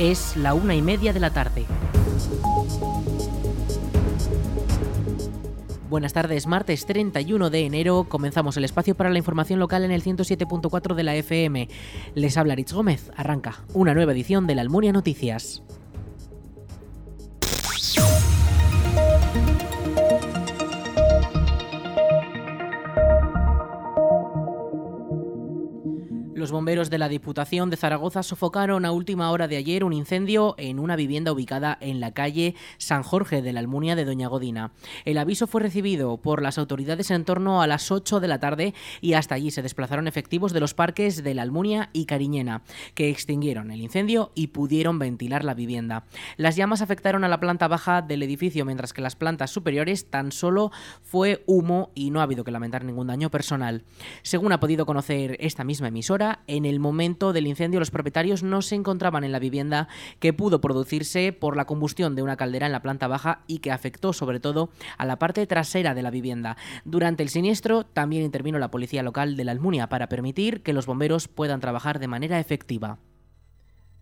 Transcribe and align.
Es 0.00 0.34
la 0.34 0.54
una 0.54 0.74
y 0.74 0.80
media 0.80 1.12
de 1.12 1.20
la 1.20 1.28
tarde. 1.28 1.66
Buenas 5.90 6.14
tardes, 6.14 6.46
martes 6.46 6.86
31 6.86 7.50
de 7.50 7.66
enero 7.66 8.06
comenzamos 8.08 8.56
el 8.56 8.64
espacio 8.64 8.94
para 8.94 9.10
la 9.10 9.18
información 9.18 9.60
local 9.60 9.84
en 9.84 9.90
el 9.90 10.02
107.4 10.02 10.94
de 10.94 11.02
la 11.02 11.16
FM. 11.16 11.68
Les 12.14 12.38
habla 12.38 12.54
Rich 12.54 12.72
Gómez, 12.72 13.12
arranca 13.14 13.60
una 13.74 13.92
nueva 13.92 14.12
edición 14.12 14.46
de 14.46 14.54
la 14.54 14.62
Almunia 14.62 14.92
Noticias. 14.92 15.62
Los 26.50 26.56
bomberos 26.56 26.90
de 26.90 26.98
la 26.98 27.08
Diputación 27.08 27.70
de 27.70 27.76
Zaragoza 27.76 28.24
sofocaron 28.24 28.84
a 28.84 28.90
última 28.90 29.30
hora 29.30 29.46
de 29.46 29.56
ayer 29.56 29.84
un 29.84 29.92
incendio 29.92 30.56
en 30.58 30.80
una 30.80 30.96
vivienda 30.96 31.30
ubicada 31.30 31.78
en 31.80 32.00
la 32.00 32.10
calle 32.10 32.56
San 32.76 33.04
Jorge 33.04 33.40
de 33.40 33.52
la 33.52 33.60
Almunia 33.60 33.94
de 33.94 34.04
Doña 34.04 34.26
Godina. 34.26 34.72
El 35.04 35.18
aviso 35.18 35.46
fue 35.46 35.60
recibido 35.60 36.16
por 36.16 36.42
las 36.42 36.58
autoridades 36.58 37.12
en 37.12 37.24
torno 37.24 37.62
a 37.62 37.68
las 37.68 37.92
8 37.92 38.18
de 38.18 38.26
la 38.26 38.40
tarde 38.40 38.74
y 39.00 39.12
hasta 39.12 39.36
allí 39.36 39.52
se 39.52 39.62
desplazaron 39.62 40.08
efectivos 40.08 40.52
de 40.52 40.58
los 40.58 40.74
parques 40.74 41.22
de 41.22 41.34
la 41.34 41.42
Almunia 41.42 41.88
y 41.92 42.06
Cariñena, 42.06 42.62
que 42.96 43.10
extinguieron 43.10 43.70
el 43.70 43.80
incendio 43.80 44.32
y 44.34 44.48
pudieron 44.48 44.98
ventilar 44.98 45.44
la 45.44 45.54
vivienda. 45.54 46.02
Las 46.36 46.56
llamas 46.56 46.82
afectaron 46.82 47.22
a 47.22 47.28
la 47.28 47.38
planta 47.38 47.68
baja 47.68 48.02
del 48.02 48.24
edificio, 48.24 48.64
mientras 48.64 48.92
que 48.92 49.02
las 49.02 49.14
plantas 49.14 49.52
superiores 49.52 50.10
tan 50.10 50.32
solo 50.32 50.72
fue 51.00 51.44
humo 51.46 51.92
y 51.94 52.10
no 52.10 52.18
ha 52.18 52.24
habido 52.24 52.42
que 52.42 52.50
lamentar 52.50 52.84
ningún 52.84 53.06
daño 53.06 53.30
personal. 53.30 53.84
Según 54.22 54.52
ha 54.52 54.58
podido 54.58 54.84
conocer 54.84 55.36
esta 55.38 55.62
misma 55.62 55.86
emisora, 55.86 56.39
en 56.46 56.64
el 56.64 56.80
momento 56.80 57.32
del 57.32 57.46
incendio 57.46 57.80
los 57.80 57.90
propietarios 57.90 58.42
no 58.42 58.62
se 58.62 58.74
encontraban 58.74 59.24
en 59.24 59.32
la 59.32 59.38
vivienda 59.38 59.88
que 60.18 60.32
pudo 60.32 60.60
producirse 60.60 61.32
por 61.32 61.56
la 61.56 61.64
combustión 61.64 62.14
de 62.14 62.22
una 62.22 62.36
caldera 62.36 62.66
en 62.66 62.72
la 62.72 62.82
planta 62.82 63.08
baja 63.08 63.42
y 63.46 63.58
que 63.58 63.72
afectó 63.72 64.12
sobre 64.12 64.40
todo 64.40 64.70
a 64.98 65.06
la 65.06 65.18
parte 65.18 65.46
trasera 65.46 65.94
de 65.94 66.02
la 66.02 66.10
vivienda. 66.10 66.56
Durante 66.84 67.22
el 67.22 67.28
siniestro 67.28 67.84
también 67.84 68.22
intervino 68.22 68.58
la 68.58 68.70
policía 68.70 69.02
local 69.02 69.36
de 69.36 69.44
la 69.44 69.52
Almunia 69.52 69.88
para 69.88 70.08
permitir 70.08 70.62
que 70.62 70.72
los 70.72 70.86
bomberos 70.86 71.28
puedan 71.28 71.60
trabajar 71.60 71.98
de 71.98 72.08
manera 72.08 72.40
efectiva. 72.40 72.98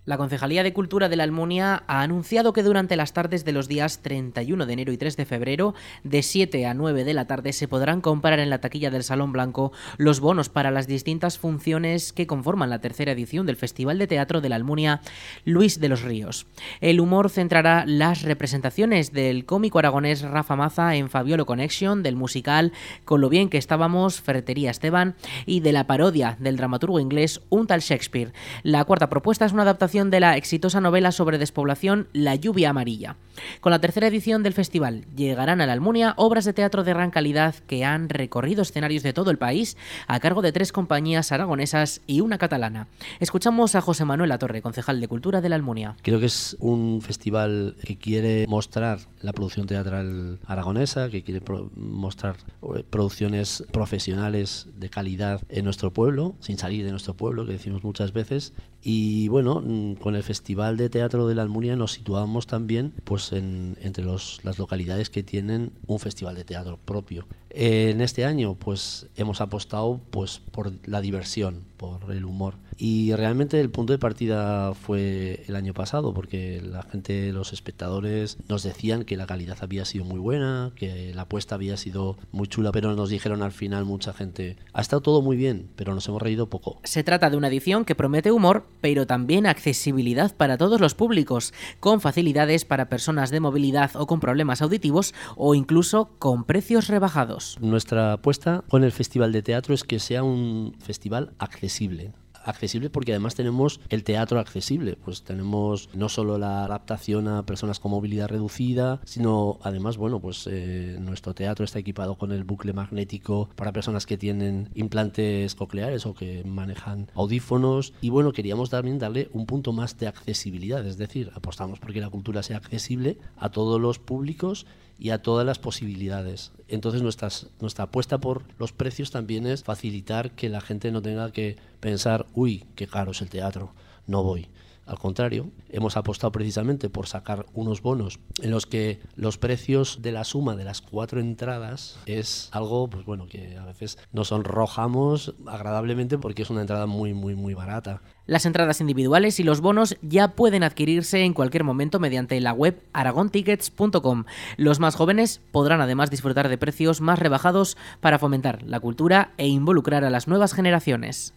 La 0.08 0.16
Concejalía 0.16 0.62
de 0.62 0.72
Cultura 0.72 1.10
de 1.10 1.16
la 1.16 1.24
Almunia 1.24 1.82
ha 1.86 2.00
anunciado 2.00 2.54
que 2.54 2.62
durante 2.62 2.96
las 2.96 3.12
tardes 3.12 3.44
de 3.44 3.52
los 3.52 3.68
días 3.68 3.98
31 4.00 4.64
de 4.64 4.72
enero 4.72 4.90
y 4.90 4.96
3 4.96 5.18
de 5.18 5.26
febrero, 5.26 5.74
de 6.02 6.22
7 6.22 6.64
a 6.64 6.72
9 6.72 7.04
de 7.04 7.12
la 7.12 7.26
tarde, 7.26 7.52
se 7.52 7.68
podrán 7.68 8.00
comprar 8.00 8.38
en 8.38 8.48
la 8.48 8.62
taquilla 8.62 8.90
del 8.90 9.04
Salón 9.04 9.32
Blanco 9.32 9.70
los 9.98 10.20
bonos 10.20 10.48
para 10.48 10.70
las 10.70 10.86
distintas 10.86 11.36
funciones 11.36 12.14
que 12.14 12.26
conforman 12.26 12.70
la 12.70 12.80
tercera 12.80 13.12
edición 13.12 13.44
del 13.44 13.56
Festival 13.56 13.98
de 13.98 14.06
Teatro 14.06 14.40
de 14.40 14.48
la 14.48 14.56
Almunia 14.56 15.02
Luis 15.44 15.78
de 15.78 15.90
los 15.90 16.00
Ríos. 16.00 16.46
El 16.80 17.00
humor 17.00 17.28
centrará 17.28 17.84
las 17.84 18.22
representaciones 18.22 19.12
del 19.12 19.44
cómico 19.44 19.78
aragonés 19.78 20.22
Rafa 20.22 20.56
Maza 20.56 20.96
en 20.96 21.10
Fabiolo 21.10 21.44
Connection, 21.44 22.02
del 22.02 22.16
musical 22.16 22.72
Con 23.04 23.20
lo 23.20 23.28
bien 23.28 23.50
que 23.50 23.58
estábamos, 23.58 24.22
Ferretería 24.22 24.70
Esteban, 24.70 25.16
y 25.44 25.60
de 25.60 25.72
la 25.72 25.86
parodia 25.86 26.38
del 26.40 26.56
dramaturgo 26.56 26.98
inglés 26.98 27.42
Un 27.50 27.66
tal 27.66 27.80
Shakespeare. 27.80 28.32
La 28.62 28.86
cuarta 28.86 29.10
propuesta 29.10 29.44
es 29.44 29.52
una 29.52 29.64
adaptación 29.64 29.97
de 29.98 30.20
la 30.20 30.36
exitosa 30.36 30.80
novela 30.80 31.10
sobre 31.10 31.38
despoblación 31.38 32.06
La 32.12 32.36
lluvia 32.36 32.70
amarilla. 32.70 33.16
Con 33.60 33.70
la 33.72 33.80
tercera 33.80 34.06
edición 34.06 34.44
del 34.44 34.52
festival 34.52 35.04
llegarán 35.16 35.60
a 35.60 35.66
la 35.66 35.72
Almunia 35.72 36.14
obras 36.16 36.44
de 36.44 36.52
teatro 36.52 36.84
de 36.84 36.92
gran 36.92 37.10
calidad 37.10 37.56
que 37.66 37.84
han 37.84 38.08
recorrido 38.08 38.62
escenarios 38.62 39.02
de 39.02 39.12
todo 39.12 39.32
el 39.32 39.38
país 39.38 39.76
a 40.06 40.20
cargo 40.20 40.40
de 40.40 40.52
tres 40.52 40.70
compañías 40.70 41.32
aragonesas 41.32 42.00
y 42.06 42.20
una 42.20 42.38
catalana. 42.38 42.86
Escuchamos 43.18 43.74
a 43.74 43.80
José 43.80 44.04
Manuel 44.04 44.38
Torre, 44.38 44.62
concejal 44.62 45.00
de 45.00 45.08
Cultura 45.08 45.40
de 45.40 45.48
la 45.48 45.56
Almunia. 45.56 45.96
Creo 46.02 46.20
que 46.20 46.26
es 46.26 46.56
un 46.60 47.00
festival 47.02 47.74
que 47.84 47.96
quiere 47.96 48.46
mostrar 48.46 49.00
la 49.20 49.32
producción 49.32 49.66
teatral 49.66 50.38
aragonesa, 50.46 51.10
que 51.10 51.24
quiere 51.24 51.42
mostrar 51.74 52.36
eh, 52.62 52.84
producciones 52.88 53.64
profesionales 53.72 54.68
de 54.76 54.90
calidad 54.90 55.40
en 55.48 55.64
nuestro 55.64 55.92
pueblo, 55.92 56.36
sin 56.38 56.56
salir 56.56 56.84
de 56.84 56.92
nuestro 56.92 57.14
pueblo, 57.14 57.46
que 57.46 57.52
decimos 57.52 57.82
muchas 57.82 58.12
veces. 58.12 58.52
Y 58.82 59.28
bueno, 59.28 59.60
mm, 59.64 59.94
con 59.94 60.14
el 60.14 60.22
Festival 60.22 60.76
de 60.76 60.88
Teatro 60.88 61.26
de 61.26 61.34
la 61.34 61.42
Almunia 61.42 61.76
nos 61.76 61.92
situamos 61.92 62.46
también 62.46 62.92
pues 63.04 63.32
en, 63.32 63.76
entre 63.80 64.04
los, 64.04 64.40
las 64.44 64.58
localidades 64.58 65.10
que 65.10 65.22
tienen 65.22 65.72
un 65.86 65.98
festival 65.98 66.36
de 66.36 66.44
teatro 66.44 66.78
propio. 66.84 67.26
En 67.50 68.00
este 68.00 68.24
año 68.24 68.54
pues 68.54 69.06
hemos 69.16 69.40
apostado 69.40 70.00
pues 70.10 70.40
por 70.50 70.72
la 70.86 71.00
diversión, 71.00 71.64
por 71.76 72.12
el 72.12 72.24
humor. 72.24 72.54
Y 72.80 73.12
realmente 73.14 73.60
el 73.60 73.70
punto 73.70 73.92
de 73.92 73.98
partida 73.98 74.72
fue 74.72 75.42
el 75.48 75.56
año 75.56 75.74
pasado, 75.74 76.14
porque 76.14 76.62
la 76.62 76.84
gente, 76.84 77.32
los 77.32 77.52
espectadores, 77.52 78.38
nos 78.48 78.62
decían 78.62 79.02
que 79.02 79.16
la 79.16 79.26
calidad 79.26 79.58
había 79.62 79.84
sido 79.84 80.04
muy 80.04 80.20
buena, 80.20 80.70
que 80.76 81.12
la 81.12 81.22
apuesta 81.22 81.56
había 81.56 81.76
sido 81.76 82.16
muy 82.30 82.46
chula, 82.46 82.70
pero 82.70 82.94
nos 82.94 83.10
dijeron 83.10 83.42
al 83.42 83.50
final 83.50 83.84
mucha 83.84 84.12
gente, 84.12 84.56
ha 84.72 84.80
estado 84.80 85.02
todo 85.02 85.22
muy 85.22 85.36
bien, 85.36 85.68
pero 85.74 85.92
nos 85.92 86.06
hemos 86.06 86.22
reído 86.22 86.48
poco. 86.48 86.78
Se 86.84 87.02
trata 87.02 87.30
de 87.30 87.36
una 87.36 87.48
edición 87.48 87.84
que 87.84 87.96
promete 87.96 88.30
humor, 88.30 88.64
pero 88.80 89.08
también 89.08 89.46
accesibilidad 89.46 90.36
para 90.36 90.56
todos 90.56 90.80
los 90.80 90.94
públicos, 90.94 91.52
con 91.80 92.00
facilidades 92.00 92.64
para 92.64 92.88
personas 92.88 93.32
de 93.32 93.40
movilidad 93.40 93.90
o 93.96 94.06
con 94.06 94.20
problemas 94.20 94.62
auditivos 94.62 95.14
o 95.36 95.56
incluso 95.56 96.10
con 96.20 96.44
precios 96.44 96.86
rebajados. 96.86 97.47
Nuestra 97.60 98.14
apuesta 98.14 98.64
con 98.68 98.84
el 98.84 98.92
Festival 98.92 99.32
de 99.32 99.42
Teatro 99.42 99.74
es 99.74 99.84
que 99.84 99.98
sea 99.98 100.22
un 100.22 100.74
festival 100.78 101.32
accesible. 101.38 102.12
Accesible 102.44 102.88
porque 102.88 103.12
además 103.12 103.34
tenemos 103.34 103.80
el 103.90 104.04
teatro 104.04 104.38
accesible, 104.38 104.96
pues 105.04 105.22
tenemos 105.22 105.90
no 105.92 106.08
solo 106.08 106.38
la 106.38 106.64
adaptación 106.64 107.28
a 107.28 107.44
personas 107.44 107.78
con 107.78 107.90
movilidad 107.90 108.28
reducida, 108.28 109.00
sino 109.04 109.58
además, 109.62 109.98
bueno, 109.98 110.18
pues 110.20 110.48
eh, 110.50 110.96
nuestro 110.98 111.34
teatro 111.34 111.64
está 111.64 111.78
equipado 111.78 112.16
con 112.16 112.32
el 112.32 112.44
bucle 112.44 112.72
magnético 112.72 113.50
para 113.54 113.72
personas 113.72 114.06
que 114.06 114.16
tienen 114.16 114.70
implantes 114.74 115.54
cocleares 115.56 116.06
o 116.06 116.14
que 116.14 116.42
manejan 116.44 117.10
audífonos. 117.14 117.92
Y 118.00 118.08
bueno, 118.08 118.32
queríamos 118.32 118.70
también 118.70 118.98
darle 118.98 119.28
un 119.32 119.44
punto 119.44 119.72
más 119.72 119.98
de 119.98 120.06
accesibilidad, 120.06 120.86
es 120.86 120.96
decir, 120.96 121.30
apostamos 121.34 121.80
porque 121.80 122.00
la 122.00 122.08
cultura 122.08 122.42
sea 122.42 122.56
accesible 122.56 123.18
a 123.36 123.50
todos 123.50 123.78
los 123.78 123.98
públicos 123.98 124.64
y 124.98 125.10
a 125.10 125.22
todas 125.22 125.46
las 125.46 125.58
posibilidades. 125.58 126.52
Entonces 126.66 127.02
nuestra 127.02 127.84
apuesta 127.84 128.18
por 128.18 128.42
los 128.58 128.72
precios 128.72 129.10
también 129.10 129.46
es 129.46 129.62
facilitar 129.62 130.32
que 130.32 130.48
la 130.48 130.60
gente 130.60 130.90
no 130.90 131.00
tenga 131.02 131.32
que 131.32 131.56
pensar, 131.80 132.26
uy, 132.34 132.66
qué 132.74 132.86
caro 132.86 133.12
es 133.12 133.22
el 133.22 133.30
teatro, 133.30 133.72
no 134.06 134.22
voy. 134.22 134.48
Al 134.88 134.98
contrario, 134.98 135.50
hemos 135.68 135.98
apostado 135.98 136.32
precisamente 136.32 136.88
por 136.88 137.06
sacar 137.06 137.44
unos 137.52 137.82
bonos 137.82 138.20
en 138.40 138.50
los 138.50 138.64
que 138.64 139.00
los 139.16 139.36
precios 139.36 140.00
de 140.00 140.12
la 140.12 140.24
suma 140.24 140.56
de 140.56 140.64
las 140.64 140.80
cuatro 140.80 141.20
entradas 141.20 141.98
es 142.06 142.48
algo, 142.52 142.88
pues 142.88 143.04
bueno, 143.04 143.26
que 143.26 143.58
a 143.58 143.66
veces 143.66 143.98
nos 144.12 144.28
sonrojamos 144.28 145.34
agradablemente 145.46 146.16
porque 146.16 146.40
es 146.40 146.48
una 146.48 146.62
entrada 146.62 146.86
muy, 146.86 147.12
muy, 147.12 147.34
muy 147.34 147.52
barata. 147.52 148.00
Las 148.28 148.44
entradas 148.44 148.82
individuales 148.82 149.40
y 149.40 149.42
los 149.42 149.62
bonos 149.62 149.96
ya 150.02 150.28
pueden 150.28 150.62
adquirirse 150.62 151.22
en 151.22 151.32
cualquier 151.32 151.64
momento 151.64 151.98
mediante 151.98 152.38
la 152.42 152.52
web 152.52 152.78
aragontickets.com. 152.92 154.24
Los 154.58 154.80
más 154.80 154.96
jóvenes 154.96 155.40
podrán 155.50 155.80
además 155.80 156.10
disfrutar 156.10 156.50
de 156.50 156.58
precios 156.58 157.00
más 157.00 157.18
rebajados 157.18 157.78
para 158.00 158.18
fomentar 158.18 158.62
la 158.64 158.80
cultura 158.80 159.30
e 159.38 159.46
involucrar 159.46 160.04
a 160.04 160.10
las 160.10 160.28
nuevas 160.28 160.52
generaciones. 160.52 161.32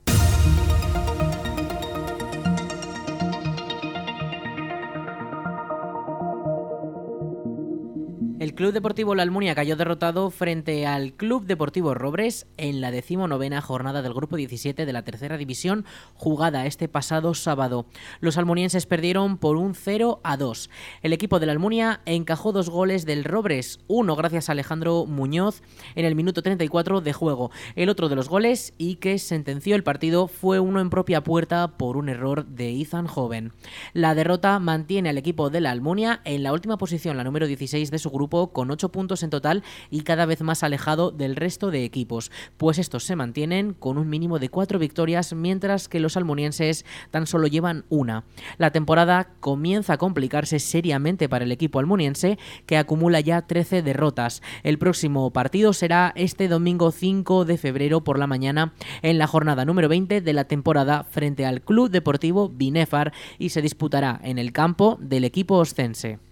El 8.51 8.57
Club 8.57 8.73
Deportivo 8.73 9.15
La 9.15 9.23
Almunia 9.23 9.55
cayó 9.55 9.77
derrotado 9.77 10.29
frente 10.29 10.85
al 10.85 11.13
Club 11.13 11.45
Deportivo 11.45 11.93
Robres 11.93 12.47
en 12.57 12.81
la 12.81 12.91
decimonovena 12.91 13.61
jornada 13.61 14.01
del 14.01 14.13
Grupo 14.13 14.35
17 14.35 14.85
de 14.85 14.91
la 14.91 15.05
Tercera 15.05 15.37
División, 15.37 15.85
jugada 16.15 16.65
este 16.65 16.89
pasado 16.89 17.33
sábado. 17.33 17.85
Los 18.19 18.37
almunienses 18.37 18.87
perdieron 18.87 19.37
por 19.37 19.55
un 19.55 19.73
0 19.73 20.19
a 20.25 20.35
2. 20.35 20.69
El 21.01 21.13
equipo 21.13 21.39
de 21.39 21.45
la 21.45 21.53
Almunia 21.53 22.01
encajó 22.05 22.51
dos 22.51 22.69
goles 22.69 23.05
del 23.05 23.23
Robres, 23.23 23.79
uno 23.87 24.17
gracias 24.17 24.49
a 24.49 24.51
Alejandro 24.51 25.05
Muñoz 25.05 25.61
en 25.95 26.03
el 26.03 26.15
minuto 26.15 26.43
34 26.43 26.99
de 26.99 27.13
juego. 27.13 27.51
El 27.77 27.87
otro 27.87 28.09
de 28.09 28.17
los 28.17 28.27
goles 28.27 28.73
y 28.77 28.95
que 28.95 29.17
sentenció 29.17 29.77
el 29.77 29.85
partido 29.85 30.27
fue 30.27 30.59
uno 30.59 30.81
en 30.81 30.89
propia 30.89 31.23
puerta 31.23 31.77
por 31.77 31.95
un 31.95 32.09
error 32.09 32.45
de 32.45 32.81
Ethan 32.81 33.07
Joven. 33.07 33.53
La 33.93 34.13
derrota 34.13 34.59
mantiene 34.59 35.07
al 35.07 35.17
equipo 35.17 35.49
de 35.49 35.61
la 35.61 35.71
Almunia 35.71 36.19
en 36.25 36.43
la 36.43 36.51
última 36.51 36.77
posición, 36.77 37.15
la 37.15 37.23
número 37.23 37.47
16 37.47 37.89
de 37.89 37.97
su 37.97 38.09
grupo 38.09 38.41
con 38.51 38.71
8 38.71 38.89
puntos 38.89 39.23
en 39.23 39.29
total 39.29 39.63
y 39.89 40.01
cada 40.01 40.25
vez 40.25 40.41
más 40.41 40.63
alejado 40.63 41.11
del 41.11 41.35
resto 41.35 41.71
de 41.71 41.83
equipos, 41.83 42.31
pues 42.57 42.77
estos 42.79 43.03
se 43.03 43.15
mantienen 43.15 43.73
con 43.73 43.97
un 43.97 44.09
mínimo 44.09 44.39
de 44.39 44.49
4 44.49 44.79
victorias, 44.79 45.33
mientras 45.33 45.87
que 45.87 45.99
los 45.99 46.17
almunienses 46.17 46.85
tan 47.09 47.27
solo 47.27 47.47
llevan 47.47 47.85
una. 47.89 48.23
La 48.57 48.71
temporada 48.71 49.29
comienza 49.39 49.93
a 49.93 49.97
complicarse 49.97 50.59
seriamente 50.59 51.29
para 51.29 51.45
el 51.45 51.51
equipo 51.51 51.79
almuniense, 51.79 52.37
que 52.65 52.77
acumula 52.77 53.19
ya 53.19 53.41
13 53.41 53.81
derrotas. 53.81 54.41
El 54.63 54.77
próximo 54.77 55.31
partido 55.31 55.73
será 55.73 56.13
este 56.15 56.47
domingo 56.47 56.91
5 56.91 57.45
de 57.45 57.57
febrero 57.57 58.03
por 58.03 58.19
la 58.19 58.27
mañana 58.27 58.73
en 59.01 59.17
la 59.17 59.27
jornada 59.27 59.65
número 59.65 59.89
20 59.89 60.21
de 60.21 60.33
la 60.33 60.45
temporada 60.45 61.03
frente 61.03 61.45
al 61.45 61.61
Club 61.61 61.89
Deportivo 61.89 62.49
Binefar 62.49 63.13
y 63.37 63.49
se 63.49 63.61
disputará 63.61 64.19
en 64.23 64.37
el 64.37 64.51
campo 64.51 64.97
del 65.01 65.23
equipo 65.23 65.55
oscense. 65.55 66.30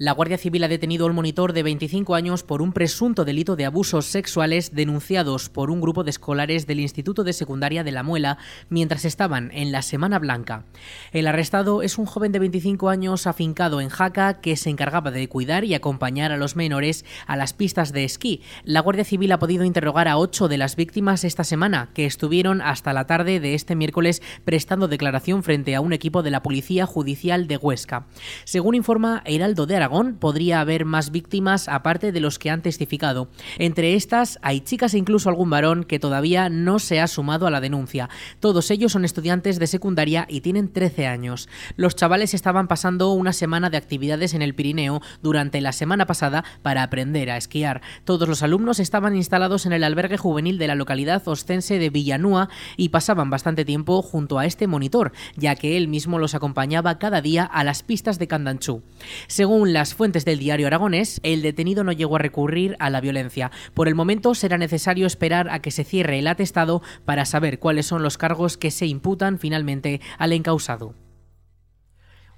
La 0.00 0.12
Guardia 0.12 0.38
Civil 0.38 0.62
ha 0.62 0.68
detenido 0.68 1.06
al 1.06 1.12
monitor 1.12 1.52
de 1.52 1.64
25 1.64 2.14
años 2.14 2.44
por 2.44 2.62
un 2.62 2.72
presunto 2.72 3.24
delito 3.24 3.56
de 3.56 3.64
abusos 3.64 4.06
sexuales 4.06 4.72
denunciados 4.72 5.48
por 5.48 5.72
un 5.72 5.80
grupo 5.80 6.04
de 6.04 6.10
escolares 6.10 6.68
del 6.68 6.78
Instituto 6.78 7.24
de 7.24 7.32
Secundaria 7.32 7.82
de 7.82 7.90
La 7.90 8.04
Muela 8.04 8.38
mientras 8.68 9.04
estaban 9.04 9.50
en 9.52 9.72
la 9.72 9.82
Semana 9.82 10.20
Blanca. 10.20 10.62
El 11.10 11.26
arrestado 11.26 11.82
es 11.82 11.98
un 11.98 12.06
joven 12.06 12.30
de 12.30 12.38
25 12.38 12.90
años 12.90 13.26
afincado 13.26 13.80
en 13.80 13.88
Jaca 13.88 14.34
que 14.34 14.54
se 14.54 14.70
encargaba 14.70 15.10
de 15.10 15.28
cuidar 15.28 15.64
y 15.64 15.74
acompañar 15.74 16.30
a 16.30 16.36
los 16.36 16.54
menores 16.54 17.04
a 17.26 17.36
las 17.36 17.52
pistas 17.52 17.92
de 17.92 18.04
esquí. 18.04 18.40
La 18.62 18.82
Guardia 18.82 19.02
Civil 19.02 19.32
ha 19.32 19.40
podido 19.40 19.64
interrogar 19.64 20.06
a 20.06 20.16
ocho 20.16 20.46
de 20.46 20.58
las 20.58 20.76
víctimas 20.76 21.24
esta 21.24 21.42
semana, 21.42 21.90
que 21.92 22.06
estuvieron 22.06 22.62
hasta 22.62 22.92
la 22.92 23.08
tarde 23.08 23.40
de 23.40 23.54
este 23.54 23.74
miércoles 23.74 24.22
prestando 24.44 24.86
declaración 24.86 25.42
frente 25.42 25.74
a 25.74 25.80
un 25.80 25.92
equipo 25.92 26.22
de 26.22 26.30
la 26.30 26.44
Policía 26.44 26.86
Judicial 26.86 27.48
de 27.48 27.56
Huesca. 27.56 28.06
Según 28.44 28.76
informa 28.76 29.22
Heraldo 29.24 29.66
de 29.66 29.74
Aragón, 29.74 29.87
podría 30.18 30.60
haber 30.60 30.84
más 30.84 31.10
víctimas 31.10 31.68
aparte 31.68 32.12
de 32.12 32.20
los 32.20 32.38
que 32.38 32.50
han 32.50 32.62
testificado. 32.62 33.28
Entre 33.58 33.94
estas 33.94 34.38
hay 34.42 34.60
chicas 34.60 34.94
e 34.94 34.98
incluso 34.98 35.28
algún 35.28 35.50
varón 35.50 35.84
que 35.84 35.98
todavía 35.98 36.48
no 36.48 36.78
se 36.78 37.00
ha 37.00 37.06
sumado 37.06 37.46
a 37.46 37.50
la 37.50 37.60
denuncia. 37.60 38.08
Todos 38.40 38.70
ellos 38.70 38.92
son 38.92 39.04
estudiantes 39.04 39.58
de 39.58 39.66
secundaria 39.66 40.26
y 40.28 40.40
tienen 40.40 40.72
13 40.72 41.06
años. 41.06 41.48
Los 41.76 41.96
chavales 41.96 42.34
estaban 42.34 42.68
pasando 42.68 43.12
una 43.12 43.32
semana 43.32 43.70
de 43.70 43.76
actividades 43.76 44.34
en 44.34 44.42
el 44.42 44.54
Pirineo 44.54 45.00
durante 45.22 45.60
la 45.60 45.72
semana 45.72 46.06
pasada 46.06 46.44
para 46.62 46.82
aprender 46.82 47.30
a 47.30 47.36
esquiar. 47.36 47.82
Todos 48.04 48.28
los 48.28 48.42
alumnos 48.42 48.80
estaban 48.80 49.16
instalados 49.16 49.66
en 49.66 49.72
el 49.72 49.84
albergue 49.84 50.16
juvenil 50.16 50.58
de 50.58 50.68
la 50.68 50.74
localidad 50.74 51.26
ostense 51.26 51.78
de 51.78 51.90
Villanúa 51.90 52.48
y 52.76 52.90
pasaban 52.90 53.30
bastante 53.30 53.64
tiempo 53.64 54.02
junto 54.02 54.38
a 54.38 54.46
este 54.46 54.66
monitor, 54.66 55.12
ya 55.36 55.54
que 55.56 55.76
él 55.76 55.88
mismo 55.88 56.18
los 56.18 56.34
acompañaba 56.34 56.98
cada 56.98 57.20
día 57.20 57.44
a 57.44 57.64
las 57.64 57.82
pistas 57.82 58.18
de 58.18 58.28
Candanchú. 58.28 58.82
Según 59.26 59.72
la 59.72 59.77
las 59.78 59.94
fuentes 59.94 60.24
del 60.24 60.40
diario 60.40 60.66
aragonés, 60.66 61.20
el 61.22 61.40
detenido 61.40 61.84
no 61.84 61.92
llegó 61.92 62.16
a 62.16 62.18
recurrir 62.18 62.74
a 62.80 62.90
la 62.90 63.00
violencia. 63.00 63.52
Por 63.74 63.86
el 63.86 63.94
momento 63.94 64.34
será 64.34 64.58
necesario 64.58 65.06
esperar 65.06 65.48
a 65.50 65.62
que 65.62 65.70
se 65.70 65.84
cierre 65.84 66.18
el 66.18 66.26
atestado 66.26 66.82
para 67.04 67.24
saber 67.24 67.60
cuáles 67.60 67.86
son 67.86 68.02
los 68.02 68.18
cargos 68.18 68.56
que 68.56 68.72
se 68.72 68.86
imputan 68.86 69.38
finalmente 69.38 70.00
al 70.18 70.32
encausado. 70.32 70.96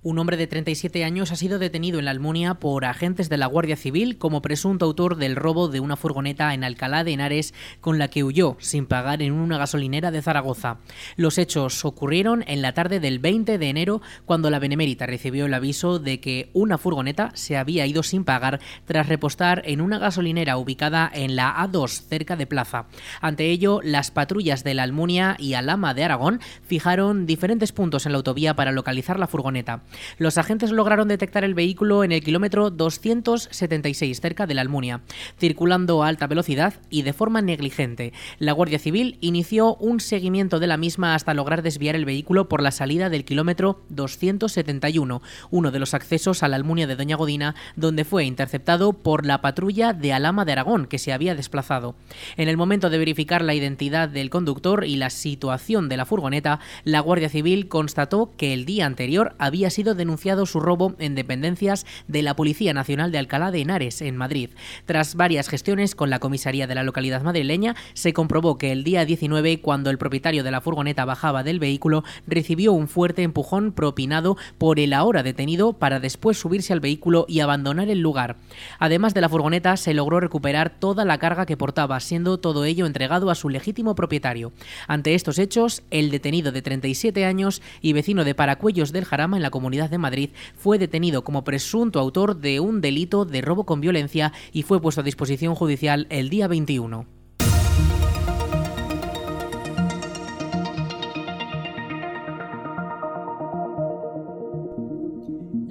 Un 0.03 0.19
hombre 0.19 0.39
de 0.39 0.47
37 0.47 1.05
años 1.05 1.31
ha 1.31 1.37
sido 1.37 1.59
detenido 1.59 1.99
en 1.99 2.07
la 2.07 2.11
Almunia 2.11 2.55
por 2.55 2.87
agentes 2.87 3.29
de 3.29 3.37
la 3.37 3.45
Guardia 3.45 3.77
Civil 3.77 4.17
como 4.17 4.41
presunto 4.41 4.87
autor 4.87 5.17
del 5.17 5.37
robo 5.37 5.69
de 5.69 5.79
una 5.79 5.95
furgoneta 5.95 6.55
en 6.55 6.65
Alcalá 6.65 7.05
de 7.05 7.13
Henares 7.13 7.53
con 7.83 7.99
la 7.99 8.09
que 8.09 8.25
huyó 8.25 8.57
sin 8.61 8.87
pagar 8.87 9.21
en 9.21 9.35
una 9.35 9.59
gasolinera 9.59 10.11
de 10.11 10.23
Zaragoza. 10.23 10.79
Los 11.17 11.37
hechos 11.37 11.85
ocurrieron 11.85 12.45
en 12.47 12.63
la 12.63 12.73
tarde 12.73 12.99
del 12.99 13.19
20 13.19 13.59
de 13.59 13.69
enero 13.69 14.01
cuando 14.25 14.49
la 14.49 14.59
Benemérita 14.59 15.05
recibió 15.05 15.45
el 15.45 15.53
aviso 15.53 15.99
de 15.99 16.19
que 16.19 16.49
una 16.55 16.79
furgoneta 16.79 17.31
se 17.35 17.59
había 17.59 17.85
ido 17.85 18.03
sin 18.03 18.25
pagar 18.25 18.59
tras 18.87 19.07
repostar 19.07 19.61
en 19.67 19.83
una 19.83 19.99
gasolinera 19.99 20.57
ubicada 20.57 21.11
en 21.13 21.37
la 21.37 21.55
A2 21.55 22.09
cerca 22.09 22.37
de 22.37 22.47
Plaza. 22.47 22.87
Ante 23.21 23.51
ello, 23.51 23.81
las 23.85 24.11
patrullas 24.11 24.65
de 24.65 24.73
la 24.73 24.85
Almunia 24.85 25.37
y 25.39 25.53
Alama 25.53 25.93
de 25.93 26.05
Aragón 26.05 26.41
fijaron 26.63 27.27
diferentes 27.27 27.73
puntos 27.73 28.07
en 28.07 28.13
la 28.13 28.17
autovía 28.17 28.57
para 28.57 28.73
localizar 28.73 29.19
la 29.19 29.27
furgoneta. 29.27 29.83
Los 30.19 30.39
agentes 30.39 30.71
lograron 30.71 31.09
detectar 31.09 31.45
el 31.45 31.55
vehículo 31.55 32.05
en 32.05 32.13
el 32.13 32.23
kilómetro 32.23 32.71
276, 32.71 34.21
cerca 34.21 34.47
de 34.47 34.55
la 34.55 34.63
Almunia, 34.63 35.01
circulando 35.39 36.03
a 36.03 36.09
alta 36.09 36.27
velocidad 36.27 36.75
y 36.91 37.03
de 37.03 37.13
forma 37.13 37.43
negligente. 37.43 38.13
La 38.39 38.53
Guardia 38.53 38.79
Civil 38.79 39.19
inició 39.21 39.77
un 39.77 40.01
seguimiento 40.01 40.59
de 40.59 40.67
la 40.67 40.77
misma 40.77 41.15
hasta 41.15 41.35
lograr 41.35 41.63
desviar 41.63 41.97
el 41.97 42.05
vehículo 42.05 42.49
por 42.49 42.63
la 42.63 42.71
salida 42.71 43.09
del 43.09 43.25
kilómetro 43.25 43.83
271, 43.89 45.23
uno 45.51 45.71
de 45.71 45.79
los 45.79 45.95
accesos 45.95 46.43
a 46.43 46.49
la 46.49 46.57
Almunia 46.57 46.87
de 46.87 46.97
Doña 46.97 47.17
Godina, 47.17 47.55
donde 47.77 48.05
fue 48.05 48.25
interceptado 48.25 48.93
por 48.93 49.27
la 49.27 49.41
patrulla 49.41 49.93
de 49.93 50.13
Alama 50.13 50.45
de 50.45 50.53
Aragón, 50.53 50.87
que 50.87 50.99
se 50.99 51.13
había 51.13 51.35
desplazado. 51.35 51.95
En 52.37 52.49
el 52.49 52.57
momento 52.57 52.91
de 52.91 52.99
verificar 52.99 53.43
la 53.43 53.55
identidad 53.55 54.09
del 54.09 54.31
conductor 54.31 54.85
y 54.85 54.97
la 54.97 55.11
situación 55.11 55.89
de 55.89 55.97
la 55.97 56.07
furgoneta, 56.07 56.61
la 56.85 57.01
Guardia 57.01 57.29
Civil 57.29 57.69
constató 57.69 58.31
que 58.37 58.53
el 58.53 58.65
día 58.65 58.87
anterior 58.87 59.35
había 59.39 59.71
sido 59.71 59.80
sido 59.81 59.95
denunciado 59.95 60.45
su 60.45 60.61
robo 60.61 60.95
en 60.99 61.15
dependencias 61.15 61.87
de 62.07 62.21
la 62.21 62.37
Policía 62.37 62.75
Nacional 62.75 63.11
de 63.13 63.17
Alcalá 63.17 63.51
de 63.51 63.63
Henares, 63.63 64.03
en 64.03 64.15
Madrid. 64.15 64.51
Tras 64.85 65.15
varias 65.15 65.49
gestiones 65.49 65.95
con 65.95 66.11
la 66.11 66.19
comisaría 66.19 66.67
de 66.67 66.75
la 66.75 66.83
localidad 66.83 67.23
madrileña, 67.23 67.77
se 67.95 68.13
comprobó 68.13 68.59
que 68.59 68.73
el 68.73 68.85
día 68.85 69.07
19, 69.07 69.63
cuando 69.63 69.89
el 69.89 69.97
propietario 69.97 70.45
de 70.45 70.51
la 70.51 70.61
furgoneta 70.61 71.07
bajaba 71.07 71.43
del 71.45 71.61
vehículo, 71.61 72.05
recibió 72.27 72.75
un 72.75 72.89
fuerte 72.89 73.23
empujón 73.23 73.73
propinado 73.73 74.37
por 74.59 74.79
el 74.79 74.93
ahora 74.93 75.23
detenido 75.23 75.73
para 75.73 75.99
después 75.99 76.39
subirse 76.39 76.75
al 76.75 76.81
vehículo 76.81 77.25
y 77.27 77.41
abandonar 77.41 77.89
el 77.89 78.01
lugar. 78.01 78.37
Además 78.79 79.15
de 79.15 79.23
la 79.23 79.31
furgoneta, 79.31 79.79
se 79.79 79.95
logró 79.95 80.21
recuperar 80.21 80.79
toda 80.79 81.07
la 81.07 81.17
carga 81.17 81.47
que 81.47 81.57
portaba, 81.57 82.01
siendo 82.01 82.39
todo 82.39 82.67
ello 82.67 82.85
entregado 82.85 83.31
a 83.31 83.35
su 83.35 83.49
legítimo 83.49 83.95
propietario. 83.95 84.53
Ante 84.89 85.15
estos 85.15 85.39
hechos, 85.39 85.83
el 85.91 86.11
detenido 86.11 86.53
de 86.53 86.61
37 86.61 87.25
años 87.25 87.63
y 87.81 87.95
vecino 87.95 88.25
de 88.25 88.35
Paracuellos 88.35 88.93
del 88.93 89.07
Jarama 89.07 89.39
en 89.39 89.43
la 89.43 89.49
comunidad 89.49 89.70
de 89.71 89.99
Madrid, 89.99 90.31
fue 90.57 90.79
detenido 90.79 91.23
como 91.23 91.45
presunto 91.45 92.01
autor 92.01 92.37
de 92.37 92.61
un 92.61 92.81
delito 92.81 93.25
de 93.25 93.41
robo 93.41 93.65
con 93.65 93.81
violencia 93.81 94.33
y 94.53 94.63
fue 94.63 94.81
puesto 94.81 95.01
a 95.01 95.05
disposición 95.05 95.55
judicial 95.55 96.07
el 96.11 96.29
día 96.29 96.49
21. 96.49 97.20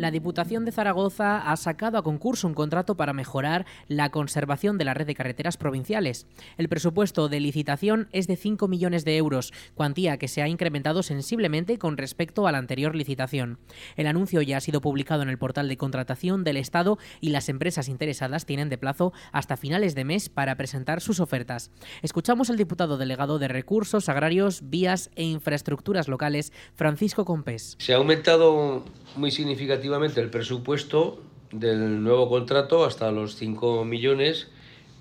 La 0.09 0.13
Diputación 0.13 0.65
de 0.65 0.71
Zaragoza 0.71 1.37
ha 1.37 1.55
sacado 1.55 1.99
a 1.99 2.03
concurso 2.03 2.47
un 2.47 2.55
contrato 2.55 2.97
para 2.97 3.13
mejorar 3.13 3.67
la 3.87 4.09
conservación 4.09 4.79
de 4.79 4.83
la 4.83 4.95
red 4.95 5.05
de 5.05 5.13
carreteras 5.13 5.55
provinciales. 5.55 6.25
El 6.57 6.67
presupuesto 6.67 7.29
de 7.29 7.39
licitación 7.39 8.09
es 8.11 8.25
de 8.25 8.35
5 8.35 8.67
millones 8.67 9.05
de 9.05 9.17
euros, 9.17 9.53
cuantía 9.75 10.17
que 10.17 10.27
se 10.27 10.41
ha 10.41 10.47
incrementado 10.47 11.03
sensiblemente 11.03 11.77
con 11.77 11.95
respecto 11.95 12.47
a 12.47 12.51
la 12.51 12.57
anterior 12.57 12.95
licitación. 12.95 13.59
El 13.97 14.07
anuncio 14.07 14.41
ya 14.41 14.57
ha 14.57 14.61
sido 14.61 14.81
publicado 14.81 15.21
en 15.21 15.29
el 15.29 15.37
portal 15.37 15.69
de 15.69 15.77
contratación 15.77 16.43
del 16.43 16.57
Estado 16.57 16.97
y 17.21 17.29
las 17.29 17.47
empresas 17.47 17.87
interesadas 17.87 18.47
tienen 18.47 18.69
de 18.69 18.79
plazo 18.79 19.13
hasta 19.31 19.57
finales 19.57 19.93
de 19.93 20.05
mes 20.05 20.27
para 20.27 20.55
presentar 20.55 21.01
sus 21.01 21.19
ofertas. 21.19 21.69
Escuchamos 22.01 22.49
al 22.49 22.57
diputado 22.57 22.97
delegado 22.97 23.37
de 23.37 23.47
Recursos 23.47 24.09
Agrarios, 24.09 24.71
Vías 24.71 25.11
e 25.15 25.23
Infraestructuras 25.23 26.07
Locales, 26.07 26.51
Francisco 26.73 27.25
Compés. 27.25 27.75
Se 27.77 27.93
ha 27.93 27.97
aumentado 27.97 28.83
muy 29.15 29.29
significativamente 29.29 29.98
el 30.01 30.29
presupuesto 30.29 31.21
del 31.51 32.01
nuevo 32.01 32.29
contrato 32.29 32.85
hasta 32.85 33.11
los 33.11 33.35
5 33.35 33.83
millones 33.83 34.47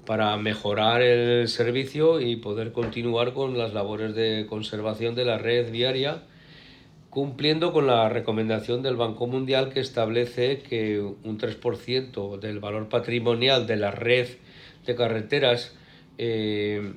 para 0.06 0.36
mejorar 0.36 1.02
el 1.02 1.46
servicio 1.46 2.20
y 2.20 2.36
poder 2.36 2.72
continuar 2.72 3.32
con 3.32 3.56
las 3.56 3.74
labores 3.74 4.14
de 4.16 4.46
conservación 4.48 5.14
de 5.14 5.24
la 5.24 5.38
red 5.38 5.70
viaria, 5.70 6.24
cumpliendo 7.10 7.72
con 7.72 7.86
la 7.86 8.08
recomendación 8.08 8.82
del 8.82 8.96
Banco 8.96 9.28
Mundial 9.28 9.70
que 9.72 9.80
establece 9.80 10.58
que 10.58 11.00
un 11.00 11.38
3% 11.38 12.40
del 12.40 12.58
valor 12.58 12.88
patrimonial 12.88 13.68
de 13.68 13.76
la 13.76 13.92
red 13.92 14.28
de 14.84 14.96
carreteras 14.96 15.76
eh, 16.16 16.94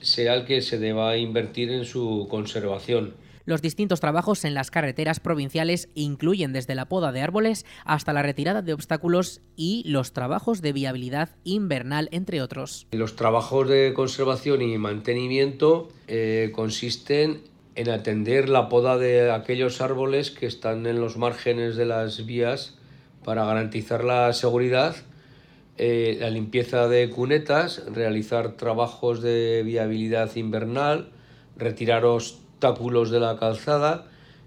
sea 0.00 0.34
el 0.34 0.44
que 0.46 0.62
se 0.62 0.78
deba 0.78 1.16
invertir 1.16 1.70
en 1.70 1.84
su 1.84 2.26
conservación. 2.28 3.14
Los 3.46 3.62
distintos 3.62 4.00
trabajos 4.00 4.44
en 4.44 4.54
las 4.54 4.72
carreteras 4.72 5.20
provinciales 5.20 5.88
incluyen 5.94 6.52
desde 6.52 6.74
la 6.74 6.88
poda 6.88 7.12
de 7.12 7.22
árboles 7.22 7.64
hasta 7.84 8.12
la 8.12 8.22
retirada 8.22 8.60
de 8.60 8.72
obstáculos 8.72 9.40
y 9.54 9.84
los 9.86 10.12
trabajos 10.12 10.62
de 10.62 10.72
viabilidad 10.72 11.30
invernal, 11.44 12.08
entre 12.10 12.42
otros. 12.42 12.88
Los 12.90 13.14
trabajos 13.14 13.68
de 13.68 13.92
conservación 13.94 14.62
y 14.62 14.76
mantenimiento 14.78 15.88
eh, 16.08 16.50
consisten 16.52 17.42
en 17.76 17.88
atender 17.88 18.48
la 18.48 18.68
poda 18.68 18.98
de 18.98 19.30
aquellos 19.30 19.80
árboles 19.80 20.32
que 20.32 20.46
están 20.46 20.84
en 20.86 21.00
los 21.00 21.16
márgenes 21.16 21.76
de 21.76 21.86
las 21.86 22.26
vías 22.26 22.76
para 23.24 23.44
garantizar 23.44 24.02
la 24.02 24.32
seguridad, 24.32 24.96
eh, 25.78 26.16
la 26.18 26.30
limpieza 26.30 26.88
de 26.88 27.10
cunetas, 27.10 27.84
realizar 27.92 28.56
trabajos 28.56 29.22
de 29.22 29.62
viabilidad 29.64 30.34
invernal, 30.34 31.10
retirar 31.56 32.04
obstáculos 32.56 33.10
de 33.10 33.20
la 33.20 33.36
calzada 33.36 34.06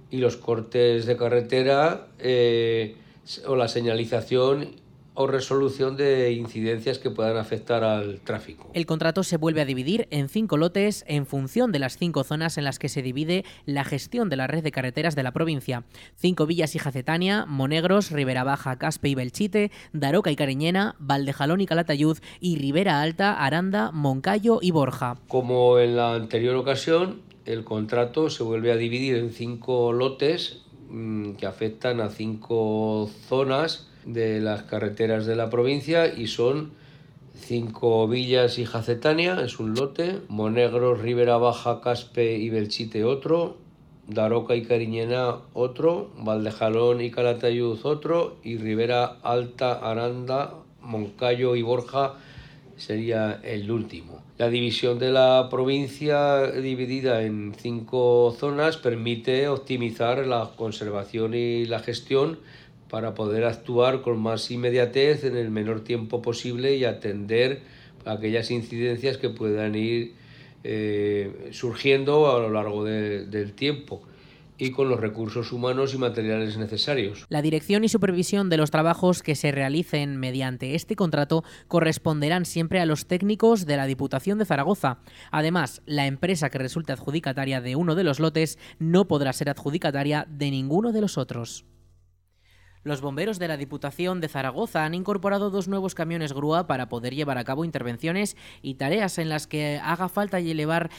y 0.09 0.17
los 0.17 0.35
cortes 0.35 1.05
de 1.05 1.15
carretera 1.15 2.07
eh, 2.17 2.95
o 3.45 3.55
la 3.55 3.67
señalización 3.67 4.79
o 5.13 5.27
resolución 5.27 5.97
de 5.97 6.31
incidencias 6.31 6.97
que 6.97 7.09
puedan 7.09 7.35
afectar 7.35 7.83
al 7.83 8.21
tráfico. 8.21 8.71
El 8.73 8.85
contrato 8.85 9.23
se 9.23 9.35
vuelve 9.35 9.59
a 9.59 9.65
dividir 9.65 10.07
en 10.11 10.29
cinco 10.29 10.55
lotes 10.55 11.03
en 11.07 11.25
función 11.25 11.73
de 11.73 11.79
las 11.79 11.97
cinco 11.97 12.23
zonas 12.23 12.57
en 12.57 12.63
las 12.63 12.79
que 12.79 12.87
se 12.87 13.01
divide 13.01 13.43
la 13.65 13.83
gestión 13.83 14.29
de 14.29 14.37
la 14.37 14.47
red 14.47 14.63
de 14.63 14.71
carreteras 14.71 15.15
de 15.15 15.23
la 15.23 15.33
provincia. 15.33 15.83
Cinco 16.15 16.45
villas 16.45 16.73
y 16.75 16.79
Jacetania, 16.79 17.45
Monegros, 17.45 18.11
Ribera 18.11 18.45
Baja, 18.45 18.77
Caspe 18.77 19.09
y 19.09 19.15
Belchite, 19.15 19.71
Daroca 19.91 20.31
y 20.31 20.37
Cariñena, 20.37 20.95
Valdejalón 20.99 21.59
y 21.59 21.65
Calatayud 21.65 22.17
y 22.39 22.57
Ribera 22.57 23.01
Alta, 23.01 23.33
Aranda, 23.33 23.91
Moncayo 23.91 24.59
y 24.61 24.71
Borja. 24.71 25.17
Como 25.27 25.79
en 25.79 25.97
la 25.97 26.13
anterior 26.13 26.55
ocasión, 26.55 27.28
el 27.49 27.63
contrato 27.63 28.29
se 28.29 28.43
vuelve 28.43 28.71
a 28.71 28.75
dividir 28.75 29.15
en 29.15 29.31
cinco 29.31 29.91
lotes 29.91 30.61
mm, 30.89 31.31
que 31.31 31.47
afectan 31.47 31.99
a 31.99 32.09
cinco 32.09 33.09
zonas 33.27 33.87
de 34.05 34.39
las 34.39 34.63
carreteras 34.63 35.25
de 35.25 35.35
la 35.35 35.49
provincia 35.49 36.07
y 36.07 36.27
son 36.27 36.71
cinco 37.33 38.07
villas 38.07 38.59
y 38.59 38.65
Jacetania, 38.65 39.41
es 39.41 39.59
un 39.59 39.73
lote, 39.73 40.19
Monegros, 40.27 40.99
Ribera 40.99 41.37
Baja, 41.37 41.81
Caspe 41.81 42.37
y 42.37 42.49
Belchite 42.49 43.03
otro, 43.03 43.57
Daroca 44.07 44.55
y 44.55 44.63
Cariñena 44.63 45.37
otro, 45.53 46.11
Valdejalón 46.17 47.01
y 47.01 47.09
Calatayud 47.09 47.79
otro 47.83 48.37
y 48.43 48.57
Ribera 48.57 49.17
Alta, 49.23 49.73
Aranda, 49.73 50.53
Moncayo 50.81 51.55
y 51.55 51.63
Borja 51.63 52.13
sería 52.79 53.39
el 53.43 53.69
último. 53.71 54.23
La 54.37 54.49
división 54.49 54.99
de 54.99 55.11
la 55.11 55.47
provincia 55.51 56.49
dividida 56.51 57.23
en 57.23 57.53
cinco 57.57 58.35
zonas 58.39 58.77
permite 58.77 59.47
optimizar 59.47 60.25
la 60.25 60.51
conservación 60.55 61.33
y 61.33 61.65
la 61.65 61.79
gestión 61.79 62.39
para 62.89 63.13
poder 63.13 63.43
actuar 63.43 64.01
con 64.01 64.19
más 64.19 64.49
inmediatez 64.49 65.23
en 65.23 65.37
el 65.37 65.51
menor 65.51 65.83
tiempo 65.83 66.21
posible 66.21 66.75
y 66.75 66.85
atender 66.85 67.61
aquellas 68.05 68.49
incidencias 68.49 69.17
que 69.17 69.29
puedan 69.29 69.75
ir 69.75 70.13
eh, 70.63 71.49
surgiendo 71.51 72.35
a 72.35 72.39
lo 72.39 72.49
largo 72.49 72.83
del 72.83 73.53
tiempo 73.53 74.01
y 74.59 74.71
con 74.71 74.89
los 74.89 74.99
recursos 74.99 75.51
humanos 75.51 75.93
y 75.93 75.97
materiales 75.97 76.57
necesarios. 76.57 77.25
La 77.29 77.41
dirección 77.41 77.83
y 77.83 77.89
supervisión 77.89 78.49
de 78.49 78.57
los 78.57 78.69
trabajos 78.69 79.23
que 79.23 79.35
se 79.35 79.51
realicen 79.51 80.17
mediante 80.17 80.75
este 80.75 80.95
contrato 80.95 81.43
corresponderán 81.67 82.45
siempre 82.45 82.79
a 82.79 82.85
los 82.85 83.07
técnicos 83.07 83.65
de 83.65 83.77
la 83.77 83.87
Diputación 83.87 84.37
de 84.37 84.45
Zaragoza. 84.45 84.99
Además, 85.31 85.81
la 85.85 86.05
empresa 86.05 86.49
que 86.49 86.57
resulte 86.59 86.91
adjudicataria 86.91 87.61
de 87.61 87.75
uno 87.75 87.95
de 87.95 88.03
los 88.03 88.19
lotes 88.19 88.59
no 88.77 89.07
podrá 89.07 89.33
ser 89.33 89.49
adjudicataria 89.49 90.27
de 90.29 90.51
ninguno 90.51 90.91
de 90.91 91.01
los 91.01 91.17
otros. 91.17 91.65
Los 92.83 93.01
bomberos 93.01 93.39
de 93.39 93.49
la 93.49 93.57
Diputación 93.57 94.21
de 94.21 94.29
Zaragoza 94.29 94.85
han 94.85 94.93
incorporado 94.93 95.49
dos 95.49 95.67
nuevos 95.67 95.95
camiones 95.95 96.31
grúa 96.31 96.65
para 96.65 96.87
poder 96.87 97.13
llevar 97.13 97.37
a 97.37 97.43
cabo 97.43 97.65
intervenciones 97.65 98.37
y 98.61 98.75
tareas 98.75 99.17
en 99.17 99.27
las 99.27 99.47
que 99.47 99.81
haga 99.83 100.07
falta 100.07 100.39
elevar 100.39 100.89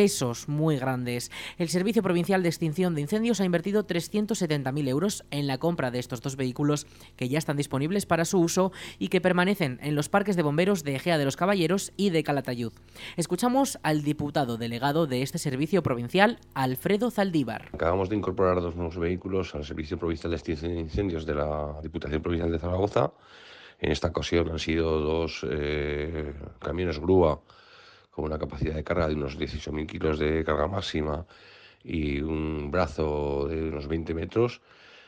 pesos 0.00 0.48
muy 0.48 0.78
grandes. 0.78 1.30
El 1.58 1.68
Servicio 1.68 2.02
Provincial 2.02 2.42
de 2.42 2.48
Extinción 2.48 2.94
de 2.94 3.02
Incendios 3.02 3.38
ha 3.42 3.44
invertido 3.44 3.86
370.000 3.86 4.88
euros 4.88 5.26
en 5.30 5.46
la 5.46 5.58
compra 5.58 5.90
de 5.90 5.98
estos 5.98 6.22
dos 6.22 6.36
vehículos 6.36 6.86
que 7.16 7.28
ya 7.28 7.36
están 7.36 7.58
disponibles 7.58 8.06
para 8.06 8.24
su 8.24 8.40
uso 8.40 8.72
y 8.98 9.08
que 9.08 9.20
permanecen 9.20 9.78
en 9.82 9.94
los 9.94 10.08
parques 10.08 10.36
de 10.36 10.42
bomberos 10.42 10.84
de 10.84 10.94
Egea 10.96 11.18
de 11.18 11.26
los 11.26 11.36
Caballeros 11.36 11.92
y 11.98 12.08
de 12.08 12.22
Calatayud. 12.22 12.72
Escuchamos 13.18 13.78
al 13.82 14.02
diputado 14.02 14.56
delegado 14.56 15.06
de 15.06 15.20
este 15.20 15.36
servicio 15.36 15.82
provincial, 15.82 16.38
Alfredo 16.54 17.10
Zaldívar. 17.10 17.68
Acabamos 17.74 18.08
de 18.08 18.16
incorporar 18.16 18.62
dos 18.62 18.76
nuevos 18.76 18.96
vehículos 18.96 19.54
al 19.54 19.66
Servicio 19.66 19.98
Provincial 19.98 20.30
de 20.30 20.36
Extinción 20.38 20.72
de 20.72 20.80
Incendios 20.80 21.26
de 21.26 21.34
la 21.34 21.78
Diputación 21.82 22.22
Provincial 22.22 22.50
de 22.50 22.58
Zaragoza. 22.58 23.12
En 23.78 23.92
esta 23.92 24.08
ocasión 24.08 24.48
han 24.48 24.58
sido 24.58 24.98
dos 24.98 25.44
eh, 25.46 26.32
camiones 26.58 26.98
grúa 26.98 27.42
con 28.10 28.24
una 28.24 28.38
capacidad 28.38 28.74
de 28.74 28.84
carga 28.84 29.08
de 29.08 29.14
unos 29.14 29.38
18.000 29.38 29.86
kilos 29.86 30.18
de 30.18 30.44
carga 30.44 30.66
máxima 30.66 31.26
y 31.82 32.20
un 32.20 32.70
brazo 32.70 33.48
de 33.48 33.68
unos 33.68 33.88
20 33.88 34.14
metros 34.14 34.60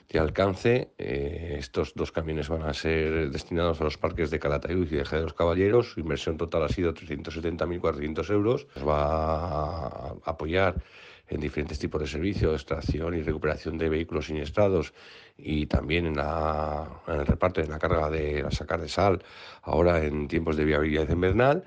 de 0.09 0.19
alcance. 0.19 0.93
Eh, 0.99 1.57
estos 1.59 1.95
dos 1.95 2.13
camiones 2.13 2.49
van 2.49 2.63
a 2.63 2.75
ser 2.75 3.31
destinados 3.31 3.81
a 3.81 3.85
los 3.85 3.99
parques 3.99 4.31
de 4.31 4.39
Calatayud 4.39 4.87
y 4.87 4.97
de 4.97 5.03
Eje 5.03 5.17
de 5.17 5.23
los 5.23 5.35
Caballeros. 5.35 5.93
Su 5.93 6.01
inversión 6.01 6.37
total 6.37 6.65
ha 6.65 6.69
sido 6.69 6.95
370.400 6.95 8.31
euros. 8.31 8.67
Nos 8.77 8.87
va 8.87 9.87
a 9.87 10.15
apoyar 10.25 10.83
en 11.29 11.41
diferentes 11.41 11.79
tipos 11.79 12.01
de 12.01 12.07
servicios, 12.07 12.53
extracción 12.55 13.15
y 13.15 13.23
recuperación 13.23 13.79
de 13.79 13.89
vehículos 13.89 14.27
siniestrados 14.27 14.93
y 15.39 15.67
también 15.67 16.07
en, 16.07 16.19
en 16.19 17.21
el 17.21 17.27
reparto 17.27 17.63
de 17.63 17.69
la 17.69 17.79
carga 17.79 18.11
de 18.11 18.43
la 18.43 18.51
sacar 18.51 18.81
de 18.81 18.89
sal, 18.89 19.25
ahora 19.63 20.05
en 20.05 20.29
tiempos 20.29 20.57
de 20.57 20.67
viabilidad 20.67 21.09
invernal 21.09 21.65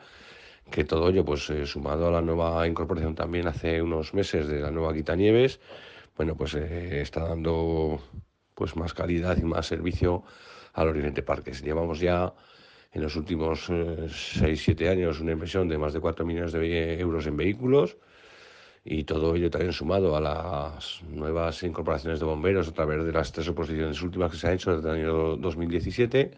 que 0.72 0.84
todo 0.84 1.10
ello, 1.10 1.24
pues 1.24 1.50
eh, 1.50 1.65
sumado 1.65 2.07
a 2.07 2.12
la 2.12 2.22
nueva 2.22 2.67
incorporación 2.67 3.15
también 3.15 3.48
hace 3.48 3.81
unos 3.81 4.13
meses 4.13 4.48
de 4.48 4.60
la 4.60 4.72
nueva 4.72 4.93
Quitanieves, 4.93 5.60
bueno, 6.17 6.36
pues 6.36 6.55
eh, 6.55 7.01
está 7.01 7.27
dando 7.27 8.01
pues 8.53 8.75
más 8.75 8.93
calidad 8.93 9.38
y 9.38 9.43
más 9.43 9.67
servicio 9.67 10.24
al 10.74 10.88
Oriente 10.89 11.22
Parques. 11.24 11.62
Llevamos 11.62 12.00
ya 12.00 12.34
en 12.91 13.01
los 13.01 13.15
últimos 13.15 13.69
6-7 13.69 14.81
eh, 14.81 14.89
años 14.89 15.19
una 15.19 15.34
inversión 15.34 15.67
de 15.67 15.77
más 15.77 15.93
de 15.93 16.00
4 16.00 16.25
millones 16.25 16.53
de 16.53 17.00
euros 17.00 17.27
en 17.27 17.36
vehículos 17.36 17.98
y 18.86 19.03
todo 19.03 19.36
ello 19.36 19.50
también 19.50 19.74
sumado 19.74 20.15
a 20.15 20.22
las 20.22 21.01
nuevas 21.10 21.62
incorporaciones 21.63 22.19
de 22.19 22.25
bomberos 22.25 22.69
a 22.69 22.72
través 22.72 23.03
de 23.03 23.12
las 23.12 23.31
tres 23.31 23.48
oposiciones 23.50 24.01
últimas 24.01 24.31
que 24.31 24.38
se 24.38 24.48
han 24.48 24.53
hecho 24.53 24.75
desde 24.75 24.89
el 24.89 24.95
año 24.95 25.36
2017 25.38 26.31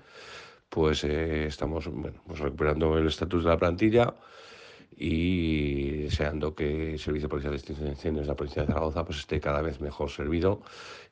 pues 0.69 1.03
eh, 1.03 1.47
estamos 1.47 1.89
pues 2.25 2.39
recuperando 2.39 2.97
el 2.97 3.07
estatus 3.07 3.43
de 3.43 3.49
la 3.49 3.57
plantilla 3.57 4.13
y 4.95 6.03
deseando 6.03 6.55
que 6.55 6.93
el 6.93 6.99
Servicio 6.99 7.29
Policial 7.29 7.53
de 7.53 7.57
Extinción 7.59 8.15
de 8.15 8.25
la 8.25 8.35
Policía 8.35 8.63
de 8.63 8.67
Zaragoza 8.67 9.05
pues 9.05 9.19
esté 9.19 9.39
cada 9.39 9.61
vez 9.61 9.79
mejor 9.79 10.09
servido 10.09 10.61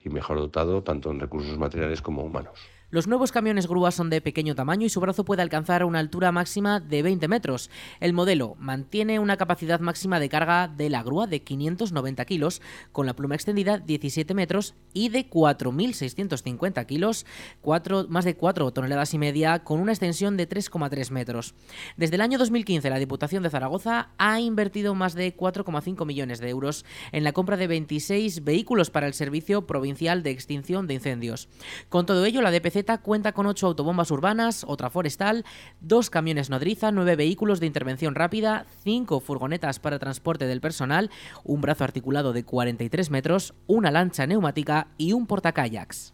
y 0.03 0.09
mejor 0.09 0.37
dotado 0.37 0.83
tanto 0.83 1.11
en 1.11 1.19
recursos 1.19 1.57
materiales 1.57 2.01
como 2.01 2.23
humanos. 2.23 2.74
Los 2.95 3.07
nuevos 3.07 3.33
camiones 3.33 3.67
grúas 3.67 3.93
son 3.93 4.09
de 4.09 4.21
pequeño 4.21 4.55
tamaño 4.55 4.85
y 4.85 4.89
su 4.89 5.01
brazo 5.01 5.25
puede 5.25 5.41
alcanzar 5.41 5.83
una 5.83 5.99
altura 5.99 6.31
máxima 6.31 6.79
de 6.79 7.03
20 7.03 7.27
metros. 7.27 7.69
El 7.99 8.13
modelo 8.13 8.55
mantiene 8.57 9.19
una 9.19 9.35
capacidad 9.35 9.81
máxima 9.81 10.17
de 10.17 10.29
carga 10.29 10.69
de 10.69 10.89
la 10.89 11.03
grúa 11.03 11.27
de 11.27 11.41
590 11.41 12.23
kilos, 12.23 12.61
con 12.93 13.05
la 13.05 13.13
pluma 13.13 13.35
extendida 13.35 13.79
17 13.79 14.33
metros 14.33 14.75
y 14.93 15.09
de 15.09 15.29
4.650 15.29 16.85
kilos, 16.85 17.25
más 18.07 18.23
de 18.23 18.37
4 18.37 18.71
toneladas 18.71 19.13
y 19.13 19.17
media, 19.17 19.65
con 19.65 19.81
una 19.81 19.91
extensión 19.91 20.37
de 20.37 20.47
3,3 20.47 21.11
metros. 21.11 21.53
Desde 21.97 22.15
el 22.15 22.21
año 22.21 22.37
2015, 22.37 22.89
la 22.89 22.97
Diputación 22.97 23.43
de 23.43 23.49
Zaragoza 23.49 24.11
ha 24.17 24.39
invertido 24.39 24.95
más 24.95 25.15
de 25.15 25.35
4,5 25.35 26.05
millones 26.05 26.39
de 26.39 26.47
euros 26.47 26.85
en 27.11 27.25
la 27.25 27.33
compra 27.33 27.57
de 27.57 27.67
26 27.67 28.45
vehículos 28.45 28.89
para 28.89 29.07
el 29.07 29.13
Servicio 29.13 29.67
Provincial 29.67 30.23
de 30.23 30.31
Extinción 30.31 30.87
de 30.87 30.93
Incendios. 30.93 31.49
Con 31.89 32.05
todo 32.05 32.23
ello, 32.23 32.41
la 32.41 32.51
DPC 32.51 32.84
cuenta 32.99 33.31
con 33.33 33.45
ocho 33.45 33.67
autobombas 33.67 34.11
urbanas, 34.11 34.63
otra 34.67 34.89
forestal, 34.89 35.45
dos 35.81 36.09
camiones 36.09 36.49
nodriza, 36.49 36.91
nueve 36.91 37.15
vehículos 37.15 37.59
de 37.59 37.65
intervención 37.65 38.15
rápida, 38.15 38.65
cinco 38.83 39.19
furgonetas 39.19 39.79
para 39.79 39.99
transporte 39.99 40.45
del 40.45 40.61
personal, 40.61 41.09
un 41.43 41.61
brazo 41.61 41.83
articulado 41.83 42.31
de 42.33 42.45
43 42.45 43.09
metros, 43.11 43.53
una 43.67 43.91
lancha 43.91 44.27
neumática 44.27 44.87
y 44.97 45.13
un 45.13 45.27
portacayaks. 45.27 46.13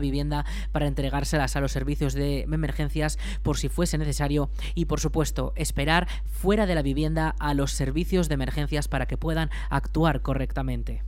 vivienda 0.01 0.45
para 0.73 0.87
entregárselas 0.87 1.55
a 1.55 1.61
los 1.61 1.71
servicios 1.71 2.13
de 2.13 2.41
emergencias 2.41 3.17
por 3.41 3.57
si 3.57 3.69
fuese 3.69 3.97
necesario 3.97 4.49
y 4.75 4.85
por 4.85 4.99
supuesto 4.99 5.53
esperar 5.55 6.07
fuera 6.25 6.65
de 6.65 6.75
la 6.75 6.81
vivienda 6.81 7.35
a 7.39 7.53
los 7.53 7.71
servicios 7.71 8.27
de 8.27 8.33
emergencias 8.33 8.89
para 8.89 9.05
que 9.05 9.17
puedan 9.17 9.49
actuar 9.69 10.21
correctamente. 10.21 11.03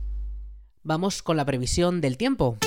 Vamos 0.82 1.22
con 1.22 1.36
la 1.36 1.44
previsión 1.44 2.00
del 2.00 2.16
tiempo. 2.16 2.58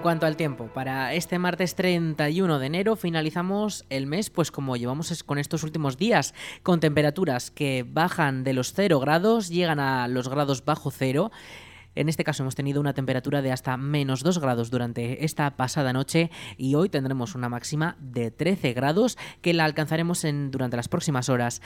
En 0.00 0.02
cuanto 0.02 0.24
al 0.24 0.38
tiempo, 0.38 0.68
para 0.72 1.12
este 1.12 1.38
martes 1.38 1.74
31 1.74 2.58
de 2.58 2.66
enero 2.66 2.96
finalizamos 2.96 3.84
el 3.90 4.06
mes, 4.06 4.30
pues 4.30 4.50
como 4.50 4.78
llevamos 4.78 5.22
con 5.24 5.36
estos 5.36 5.62
últimos 5.62 5.98
días, 5.98 6.32
con 6.62 6.80
temperaturas 6.80 7.50
que 7.50 7.84
bajan 7.86 8.42
de 8.42 8.54
los 8.54 8.72
0 8.72 8.98
grados, 8.98 9.50
llegan 9.50 9.78
a 9.78 10.08
los 10.08 10.30
grados 10.30 10.64
bajo 10.64 10.90
cero. 10.90 11.30
En 11.94 12.08
este 12.08 12.24
caso 12.24 12.42
hemos 12.42 12.54
tenido 12.54 12.80
una 12.80 12.94
temperatura 12.94 13.42
de 13.42 13.50
hasta 13.50 13.76
menos 13.76 14.22
2 14.22 14.38
grados 14.38 14.70
durante 14.70 15.24
esta 15.24 15.56
pasada 15.56 15.92
noche 15.92 16.30
y 16.56 16.76
hoy 16.76 16.88
tendremos 16.88 17.34
una 17.34 17.48
máxima 17.48 17.96
de 17.98 18.30
13 18.30 18.72
grados 18.74 19.18
que 19.42 19.54
la 19.54 19.64
alcanzaremos 19.64 20.24
en, 20.24 20.50
durante 20.50 20.76
las 20.76 20.88
próximas 20.88 21.28
horas. 21.28 21.60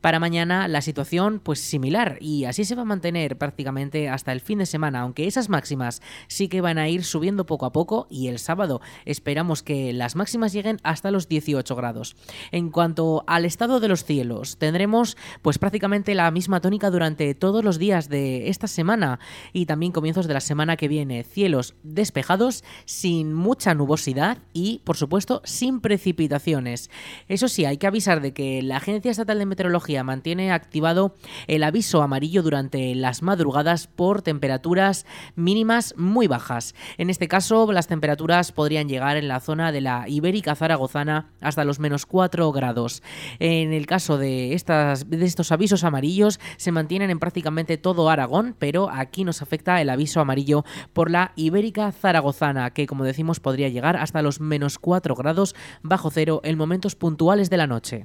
Para 0.00 0.20
mañana 0.20 0.68
la 0.68 0.82
situación 0.82 1.40
pues 1.42 1.60
similar 1.60 2.18
y 2.20 2.44
así 2.44 2.64
se 2.64 2.74
va 2.74 2.82
a 2.82 2.86
mantener 2.86 3.38
prácticamente 3.38 4.08
hasta 4.08 4.32
el 4.32 4.40
fin 4.40 4.58
de 4.58 4.66
semana, 4.66 5.00
aunque 5.00 5.26
esas 5.26 5.48
máximas 5.48 6.02
sí 6.28 6.48
que 6.48 6.60
van 6.60 6.78
a 6.78 6.88
ir 6.88 7.04
subiendo 7.04 7.46
poco 7.46 7.64
a 7.64 7.72
poco 7.72 8.06
y 8.10 8.28
el 8.28 8.38
sábado 8.38 8.80
esperamos 9.06 9.62
que 9.62 9.92
las 9.94 10.14
máximas 10.14 10.52
lleguen 10.52 10.78
hasta 10.82 11.10
los 11.10 11.28
18 11.28 11.74
grados. 11.74 12.16
En 12.50 12.70
cuanto 12.70 13.24
al 13.26 13.46
estado 13.46 13.80
de 13.80 13.88
los 13.88 14.04
cielos, 14.04 14.58
tendremos 14.58 15.16
pues 15.40 15.58
prácticamente 15.58 16.14
la 16.14 16.30
misma 16.30 16.60
tónica 16.60 16.90
durante 16.90 17.34
todos 17.34 17.64
los 17.64 17.78
días 17.78 18.08
de 18.08 18.48
esta 18.48 18.66
semana 18.66 19.20
y 19.52 19.66
también 19.70 19.92
comienzos 19.92 20.26
de 20.26 20.34
la 20.34 20.40
semana 20.40 20.76
que 20.76 20.88
viene. 20.88 21.22
Cielos 21.22 21.76
despejados, 21.84 22.64
sin 22.86 23.32
mucha 23.32 23.72
nubosidad 23.72 24.38
y, 24.52 24.80
por 24.82 24.96
supuesto, 24.96 25.42
sin 25.44 25.80
precipitaciones. 25.80 26.90
Eso 27.28 27.46
sí, 27.46 27.66
hay 27.66 27.76
que 27.76 27.86
avisar 27.86 28.20
de 28.20 28.32
que 28.32 28.62
la 28.62 28.78
Agencia 28.78 29.12
Estatal 29.12 29.38
de 29.38 29.46
Meteorología 29.46 30.02
mantiene 30.02 30.50
activado 30.50 31.14
el 31.46 31.62
aviso 31.62 32.02
amarillo 32.02 32.42
durante 32.42 32.96
las 32.96 33.22
madrugadas 33.22 33.86
por 33.86 34.22
temperaturas 34.22 35.06
mínimas 35.36 35.94
muy 35.96 36.26
bajas. 36.26 36.74
En 36.98 37.08
este 37.08 37.28
caso, 37.28 37.70
las 37.70 37.86
temperaturas 37.86 38.50
podrían 38.50 38.88
llegar 38.88 39.16
en 39.16 39.28
la 39.28 39.38
zona 39.38 39.70
de 39.70 39.82
la 39.82 40.08
Ibérica 40.08 40.56
Zaragozana 40.56 41.30
hasta 41.40 41.64
los 41.64 41.78
menos 41.78 42.06
4 42.06 42.50
grados. 42.50 43.04
En 43.38 43.72
el 43.72 43.86
caso 43.86 44.18
de, 44.18 44.52
estas, 44.54 45.08
de 45.08 45.24
estos 45.24 45.52
avisos 45.52 45.84
amarillos, 45.84 46.40
se 46.56 46.72
mantienen 46.72 47.10
en 47.10 47.20
prácticamente 47.20 47.76
todo 47.76 48.10
Aragón, 48.10 48.56
pero 48.58 48.90
aquí 48.90 49.22
nos 49.22 49.42
el 49.64 49.90
aviso 49.90 50.20
amarillo 50.20 50.64
por 50.92 51.10
la 51.10 51.32
Ibérica 51.36 51.92
Zaragozana, 51.92 52.70
que 52.70 52.86
como 52.86 53.04
decimos 53.04 53.40
podría 53.40 53.68
llegar 53.68 53.96
hasta 53.96 54.22
los 54.22 54.40
menos 54.40 54.78
4 54.78 55.14
grados 55.14 55.54
bajo 55.82 56.10
cero 56.10 56.40
en 56.44 56.56
momentos 56.56 56.94
puntuales 56.96 57.50
de 57.50 57.56
la 57.56 57.66
noche. 57.66 58.02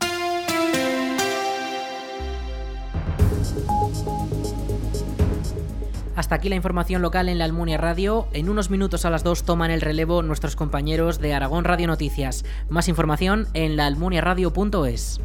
Hasta 6.15 6.35
aquí 6.35 6.47
la 6.47 6.55
información 6.55 7.01
local 7.01 7.27
en 7.27 7.39
la 7.39 7.45
Almunia 7.45 7.77
Radio. 7.77 8.27
En 8.31 8.49
unos 8.49 8.69
minutos 8.69 9.03
a 9.03 9.09
las 9.09 9.23
2 9.23 9.43
toman 9.43 9.69
el 9.69 9.81
relevo 9.81 10.23
nuestros 10.23 10.55
compañeros 10.55 11.19
de 11.19 11.33
Aragón 11.33 11.65
Radio 11.65 11.87
Noticias. 11.87 12.45
Más 12.69 12.87
información 12.87 13.47
en 13.53 13.75
laalmuniaradio.es. 13.75 15.19